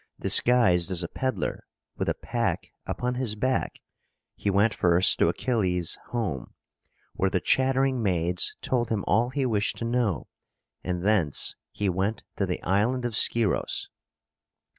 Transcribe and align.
Disguised 0.19 0.89
as 0.89 1.03
a 1.03 1.07
peddler, 1.07 1.63
with 1.95 2.09
a 2.09 2.15
pack 2.15 2.71
upon 2.87 3.13
his 3.13 3.35
back, 3.35 3.73
he 4.35 4.49
went 4.49 4.73
first 4.73 5.19
to 5.19 5.29
Achilles' 5.29 5.99
home, 6.07 6.55
where 7.13 7.29
the 7.29 7.39
chattering 7.39 8.01
maids 8.01 8.55
told 8.61 8.89
him 8.89 9.03
all 9.05 9.29
he 9.29 9.45
wished 9.45 9.77
to 9.77 9.85
know, 9.85 10.25
and 10.83 11.05
thence 11.05 11.53
he 11.71 11.87
went 11.87 12.23
to 12.37 12.47
the 12.47 12.63
Island 12.63 13.05
of 13.05 13.15
Scyros. 13.15 13.89